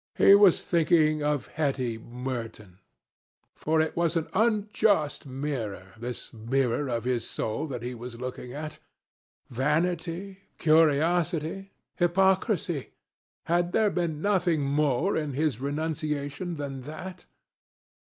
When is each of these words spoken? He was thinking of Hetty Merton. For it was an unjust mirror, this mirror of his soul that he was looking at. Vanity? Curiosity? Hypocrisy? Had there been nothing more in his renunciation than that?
He 0.17 0.33
was 0.33 0.63
thinking 0.63 1.21
of 1.21 1.45
Hetty 1.45 1.99
Merton. 1.99 2.79
For 3.55 3.79
it 3.79 3.95
was 3.95 4.15
an 4.15 4.29
unjust 4.33 5.27
mirror, 5.27 5.93
this 5.95 6.33
mirror 6.33 6.87
of 6.89 7.03
his 7.03 7.29
soul 7.29 7.67
that 7.67 7.83
he 7.83 7.93
was 7.93 8.19
looking 8.19 8.51
at. 8.51 8.79
Vanity? 9.51 10.39
Curiosity? 10.57 11.71
Hypocrisy? 11.97 12.93
Had 13.45 13.73
there 13.73 13.91
been 13.91 14.23
nothing 14.23 14.61
more 14.63 15.15
in 15.15 15.33
his 15.33 15.59
renunciation 15.61 16.55
than 16.55 16.81
that? 16.81 17.27